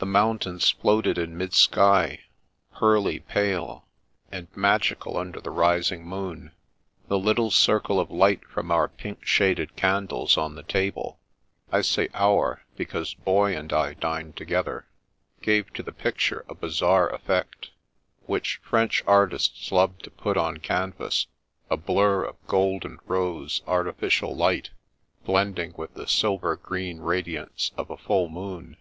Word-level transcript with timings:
The 0.00 0.04
mountains 0.04 0.68
floated 0.68 1.16
in 1.16 1.34
mid 1.38 1.54
sky, 1.54 2.20
pearly 2.78 3.20
pale, 3.20 3.86
and 4.30 4.46
magical 4.54 5.16
under 5.16 5.40
the 5.40 5.48
rising 5.50 6.04
moon. 6.06 6.52
The 7.08 7.18
little 7.18 7.50
circle 7.50 7.98
of 7.98 8.10
light 8.10 8.44
from 8.46 8.70
our 8.70 8.86
pink 8.86 9.24
shaded 9.24 9.74
candles 9.74 10.36
on 10.36 10.56
the 10.56 10.62
table 10.62 11.20
(I 11.70 11.80
say 11.80 12.10
our, 12.12 12.66
because 12.76 13.14
Boy 13.14 13.56
and 13.56 13.72
I 13.72 13.94
dined 13.94 14.36
together) 14.36 14.88
gave 15.40 15.72
to 15.72 15.82
the 15.82 15.90
picture 15.90 16.44
a 16.50 16.54
bizarre 16.54 17.08
effect, 17.08 17.70
which 18.26 18.60
French 18.62 19.02
artists 19.06 19.72
love 19.72 19.96
to 20.00 20.10
put 20.10 20.36
on 20.36 20.58
canvas; 20.58 21.28
a 21.70 21.78
blur 21.78 22.24
of 22.24 22.36
gold 22.46 22.84
and 22.84 22.98
rose 23.06 23.62
artificial 23.66 24.36
light, 24.36 24.68
blending 25.24 25.72
with 25.78 25.94
the 25.94 26.06
silver 26.06 26.56
green 26.56 26.98
radiance 27.00 27.70
of 27.78 27.88
a 27.88 27.96
full 27.96 28.28
moon. 28.28 28.76